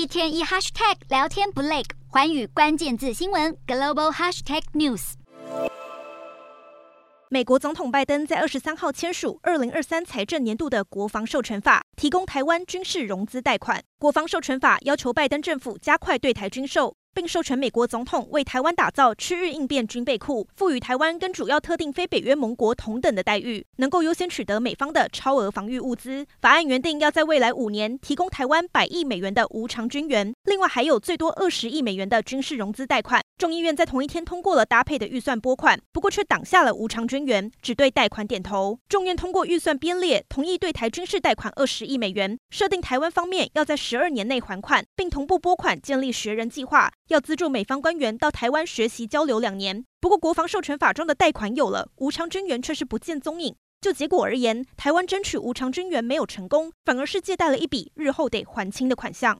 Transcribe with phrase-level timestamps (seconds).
[0.00, 5.12] 一天一 hashtag 聊天不累，环宇关键字新闻 global hashtag news。
[7.28, 13.84] 美国总统拜登在二十三号签署二零二三财政年度的国防授权法，提供台湾军事融资贷款。
[13.98, 16.96] 国防授权法要求拜登政府加快对台军售。
[17.12, 26.24] 并授权美国总统为台湾打造区域应变军备库，赋予台湾跟主要特定非北约盟国同等的待遇，能够优先取得美方的超额防御物资。
[26.40, 33.20] 法案原定要在未来五年提供台湾百亿美元的无偿军援，另外还有最多二十亿美元的军事融资贷款。
[33.36, 38.78] 众议院在同一天通过了搭配的预算拨款，不过却挡下了无偿军援，只对贷款点头。
[38.88, 46.92] 众院通过预算编列，同意对台军事贷款二十亿美元，设定台湾方面要在十二年内还款，并同步拨款建立学人计划。
[47.10, 49.84] 要资助美方官员到台湾学习交流两年。
[50.00, 53.56] 不过，国防授权法中的贷款有了，无偿军援却是不见踪影。
[53.80, 59.38] 就结果而言，台湾争取无偿军援没有成功，反而是借贷了一笔日后得还清的款项。